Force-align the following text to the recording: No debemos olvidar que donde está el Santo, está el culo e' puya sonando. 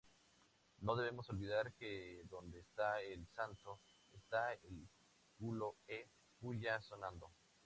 No 0.79 0.95
debemos 0.95 1.29
olvidar 1.29 1.73
que 1.73 2.23
donde 2.27 2.61
está 2.61 2.99
el 3.03 3.27
Santo, 3.27 3.81
está 4.11 4.51
el 4.51 4.89
culo 5.37 5.75
e' 5.85 6.09
puya 6.39 6.81
sonando. 6.81 7.29